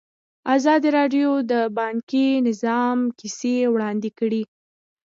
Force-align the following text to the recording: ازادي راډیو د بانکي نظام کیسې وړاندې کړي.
ازادي 0.55 0.89
راډیو 0.97 1.29
د 1.51 1.53
بانکي 1.77 2.27
نظام 2.47 2.97
کیسې 3.19 3.55
وړاندې 3.73 4.09
کړي. 4.19 4.43